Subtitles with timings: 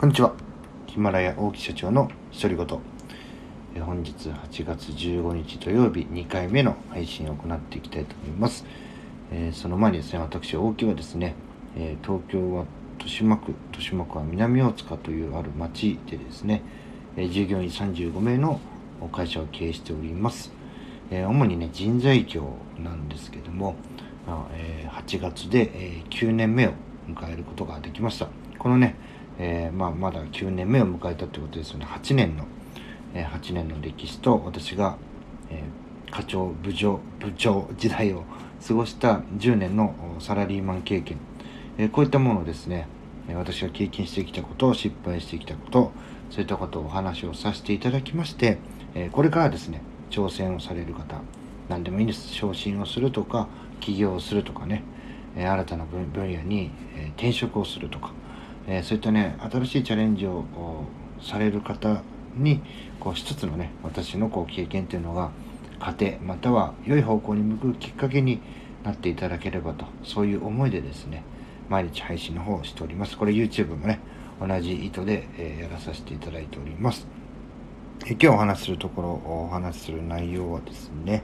[0.00, 0.32] こんにちは。
[0.86, 2.78] ヒマラヤ大木社長の独り言。
[3.74, 8.64] え本日8月15日土曜日2回目の配信を行っていきたいと思います。
[9.30, 11.34] えー、その前にですね、私、大木はですね、
[11.76, 12.64] えー、東京は
[12.96, 16.62] 豊島区、豊島区は南大塚というある町でですね、
[17.18, 18.58] えー、従業員35名の
[19.12, 20.50] 会社を経営しております。
[21.10, 23.74] え主にね、人材業なんですけども、
[24.26, 26.72] まあえ8月で、え9年目を
[27.06, 28.28] 迎えることができました。
[28.58, 28.96] このね、
[29.42, 31.86] えー、まあ、まだ9年目を迎えたということですよね。
[31.86, 32.44] 8年の、
[33.14, 34.98] えー、8年の歴史と私が、
[35.48, 38.24] えー、課長、部長、部長時代を
[38.66, 41.16] 過ごした10年のサラリーマン経験、
[41.78, 42.86] えこういったものをですね、
[43.34, 45.92] 私が経験してきたこと、失敗してきたこと、
[46.28, 48.58] そういったことをお話をさせていただきまして、
[48.94, 51.22] えこれからですね、挑戦をされる方、
[51.70, 52.28] 何でもいいんです。
[52.28, 53.48] 昇進をするとか、
[53.80, 54.82] 起業をするとかね、
[55.34, 56.70] 新たな分野に、
[57.16, 58.12] 転職をするとか、
[58.72, 60.44] えそういったね新しいチャレンジを
[61.20, 62.02] される方
[62.36, 62.62] に
[63.00, 65.30] こう一つのね私のこう経験というのが
[65.80, 68.40] 糧または良い方向に向くきっかけに
[68.84, 71.24] なっていただければとそういう思いでですね
[71.68, 73.16] 毎日配信の方をしております。
[73.16, 74.00] これ YouTube もね
[74.40, 77.06] 同じ意図で、えー、やらさせていただいております、
[78.06, 81.22] え今日お話しするところお話しする内容はですね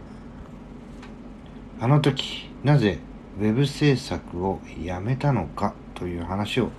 [1.80, 2.98] あの時なぜ
[3.40, 6.70] web 制作をやめたのかという話を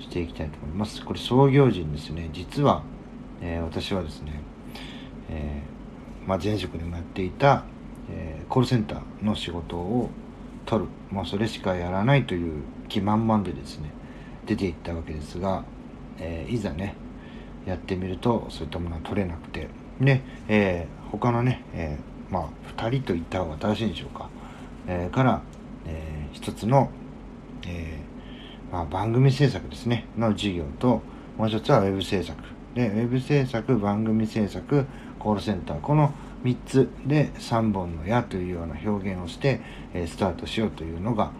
[0.00, 1.04] していきたいと思います。
[1.04, 2.82] これ創業時ですね、実は、
[3.40, 4.40] えー、私はですね、
[5.30, 7.64] えー、まあ、前職でもやっていた、
[8.10, 10.10] えー、コールセンターの仕事を
[10.66, 13.90] 取る、もうそれしかやらないという気満々でですね、
[14.46, 15.64] 出ていったわけですが、
[16.18, 16.94] えいざね、
[17.66, 19.68] やってみるとそういったものは取れなくて、
[20.00, 21.98] で、え他のね、え
[22.30, 24.28] まあ、2人と言った方が正しいんでしょうか、
[24.86, 25.42] えから、
[25.86, 26.90] えー、一つの、
[27.66, 28.01] えー
[28.72, 31.02] まあ、番組制作ですね、の事業と、
[31.36, 32.42] もう一つはウェブ制作。
[32.74, 34.86] で、ウェブ制作、番組制作、
[35.18, 35.80] コールセンター。
[35.80, 39.60] この3つで3本の矢というような表現をして、
[39.92, 41.30] えスタートしようというのが、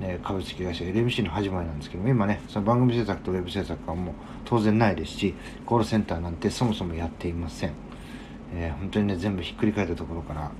[0.00, 5.34] え株式会社 LMC の始まりなんですけども、今ね、その番組制作とウェブ制作はもう当然ないですし、
[5.66, 7.72] コールセンターなんてそもそもやっていません。
[8.54, 10.52] えー、本当にね、全部ひっくり返ったところから、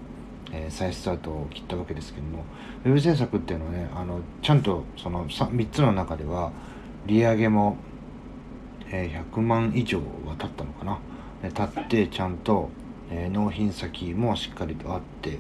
[0.53, 2.45] えー、再スタートを切ったわけですけども
[2.85, 6.53] ウェブ制作っていうのはねあのちゃんとその 3, 3つの中では
[7.07, 7.77] 利上げも、
[8.91, 10.99] えー、100万以上は経ったのかな。
[11.43, 12.71] 経ってちゃんと、
[13.11, 15.39] えー、納品先もしっかりとあって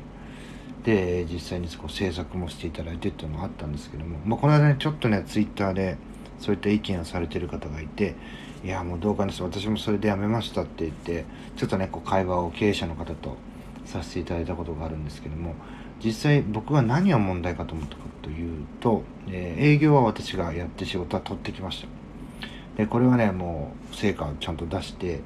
[0.84, 5.96] で実際にこう制作もしていただいてっていうのがあったんですけども、まあ、この間ねちょっとねツイッターで
[6.38, 8.14] そういった意見をされてる方がいて
[8.64, 11.24] いやもうどうかです私もそれでやめましたって言って
[11.56, 13.36] ちょっとねこう会話を経営者の方と
[13.86, 15.54] させていただいたことがあるんですけども
[16.04, 21.88] 実際僕は何が問題かと思ったかというと、えー、営業は私がやって仕事は取ってきました。
[22.76, 25.20] でこれはねもう成果をちゃんと出して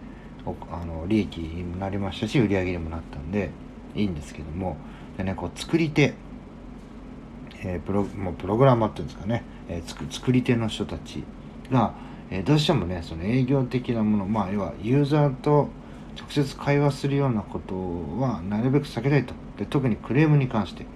[0.71, 3.51] あの利益にもなりましたし売り上げにもなったんで
[3.95, 4.77] いいんですけども
[5.17, 6.15] でねこう作り手、
[7.63, 11.25] えー、プロもうプログラマーっていうんですかね、えー、作り手の人たち
[11.71, 11.95] が、
[12.31, 15.69] えー、どうしてもねその営業的なものまあ要はユーザーと
[16.21, 17.75] 直接会話するようなこと
[18.21, 19.35] はなるべく避けたいと。
[19.59, 20.87] で特にクレームに関して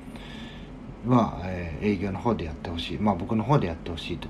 [1.07, 2.99] は、えー、営業の方でやってほしい。
[2.99, 4.29] まあ僕の方でやってほしいと。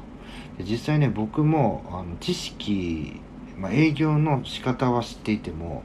[0.58, 3.20] で実際ね僕もあの知識、
[3.58, 5.82] まあ、営業の仕方は知っていても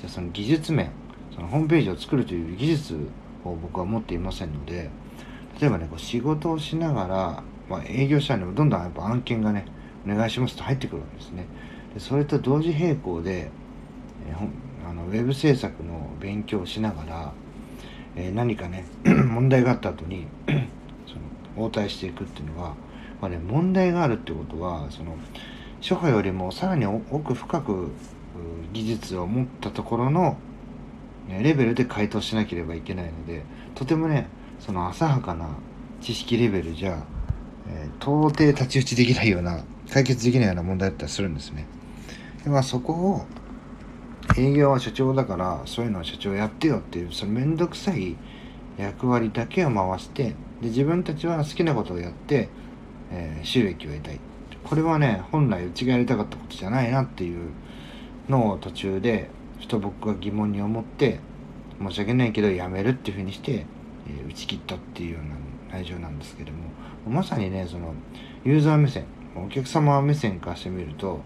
[0.00, 0.90] じゃその技術面
[1.34, 2.96] そのホームページを作るという技術
[3.44, 4.90] を僕は持っていませんので
[5.60, 9.66] 例えばねこう仕事をしながら、まあ、営業者にもどんどんやっぱ案件がね
[10.06, 11.46] お願いしますと入ってくるわけですね。
[11.94, 13.50] でそれと同時並行で
[14.26, 17.32] えー、あのウェブ制作の勉強をしながら、
[18.16, 20.26] えー、何かね 問題があった後に
[21.06, 21.14] そ
[21.60, 22.74] の応対していくっていうのは、
[23.20, 25.16] まあね、問題があるってことはその
[25.80, 27.90] 初歩よりもさらに奥深く
[28.72, 30.36] 技術を持ったところの、
[31.28, 35.48] ね、レベルで回答しなければいけないのでとてもねその浅はかな
[36.00, 37.04] 知識レベルじゃ、
[37.68, 41.66] えー、到底太刀打ちできないような解決できないような問題だったりするんですね。
[42.44, 43.26] でまあ、そこを
[44.38, 48.16] 営業は社長だからそういうのは社長やってよっていうその面倒くさい
[48.78, 52.48] 役割だけを回してで自分たちは好きなことをやって、
[53.10, 54.20] えー、収益を得たい。
[54.62, 57.50] これはね本来うちがやりたかったことじゃないなっていう
[58.28, 59.30] のを途中で
[59.60, 61.18] ふと僕が疑問に思って
[61.80, 63.66] 申し訳ないけどやめるっていうふうにして、
[64.06, 66.58] えー、打ち切ったっていうような内情なんですけども
[67.08, 67.94] まさにねその
[68.44, 71.20] ユーザー目線お客様目線からしてみると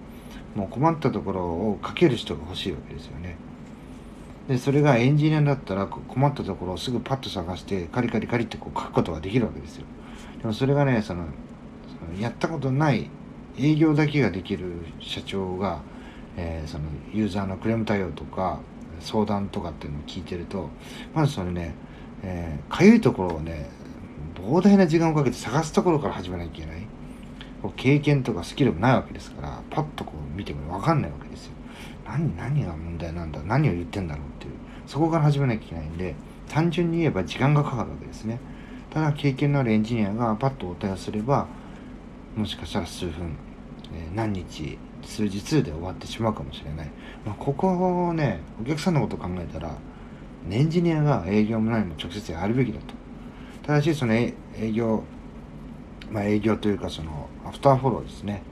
[0.55, 3.37] もう困ったところを書ける人が欲しいわけですよね。
[4.49, 9.85] でそれがエンジニアだったら困ったところをすぐパッと探してカリカリカリってこう書くことができるわけですよ。
[10.41, 11.27] でもそれがねその
[12.21, 13.09] やったことない
[13.59, 15.81] 営業だけができる社長が、
[16.37, 18.61] えー、そのユーザーのクレーム対応とか
[19.01, 20.71] 相談とかっていうのを聞いてると
[21.15, 21.75] まずそれね
[22.23, 23.69] えー、いところをね
[24.35, 26.87] 膨大な時間をかけて探すところから始めなきゃいけない
[27.71, 31.53] 経験とかスキルもないわけですからパッとこう見ても分かんないわけですよ。
[32.05, 34.53] 何何が問題なんだ何を言ってんだろうっていう。
[34.87, 36.15] そこから始めなきゃいけないんで
[36.49, 38.41] 単純に言えば時間がかかるわけですね。
[38.91, 41.47] ただ経験のあるエンジニアがパッとお答えすれば
[42.37, 43.37] もしかしたら数分、
[43.95, 46.91] えー、何日数日で終わってしまうかもしれない、
[47.25, 49.75] まあ、ここをねお客さんのことを考えたら
[50.51, 52.95] エンジニアが営業も何も直接やるべきだと。
[53.63, 54.35] ただしその営
[54.73, 55.05] 業
[56.13, 58.43] まあ営業というかそのアフターフォローですね、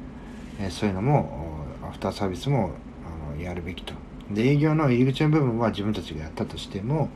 [0.59, 2.71] えー、そういうのもアフターサービスも
[3.33, 3.95] あのやるべきと。
[4.31, 7.09] で営業の入り口の部分は自分たちがやったとしても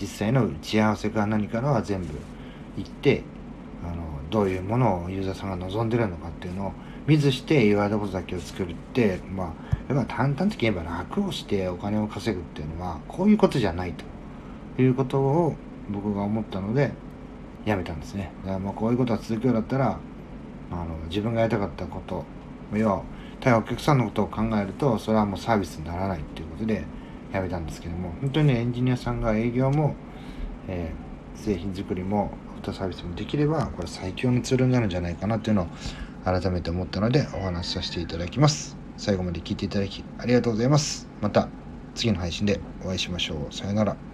[0.00, 2.14] 実際の打ち合わせか何からは全部
[2.76, 3.22] 行って
[3.84, 6.72] あのどういうものをユーザーさんが望んでるのかっていうのを
[7.06, 9.54] 見ずして言われたことだけを作るってま
[9.88, 15.54] あやっぱ淡々と言えば楽をしてお金を稼ぐっていうのはこういうことじゃないということを
[15.90, 16.92] 僕が思ったので
[17.64, 18.32] やめたんですね。
[18.42, 19.98] だからまあこういうことが続くようだったら
[20.70, 22.24] あの自分がやりたかったこと
[22.72, 23.02] 要は
[23.40, 26.84] 対お客さんのことを考えるとそれはもうサービスにならないっていうことで
[27.32, 29.94] やめたんですけども本当にエンジニアさんが営業も、
[30.68, 35.66] えー、製品作りもアフターサービスもできればこれ最強のツールになるんじゃないかなっていうのを
[36.24, 38.76] 改めて思ったのでお話しさせていただきます。
[38.96, 41.08] 最後まで聞いていただきありがとうございます。
[41.20, 41.48] また
[41.94, 43.54] 次の配信でお会いしましょう。
[43.54, 44.13] さよなら。